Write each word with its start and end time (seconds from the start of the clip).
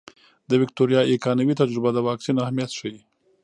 د 0.49 0.51
ویکتوریا 0.61 1.01
ایکانوي 1.11 1.55
تجربه 1.61 1.89
د 1.93 1.97
واکسین 2.07 2.35
اهمیت 2.43 2.71
ښيي. 2.77 2.99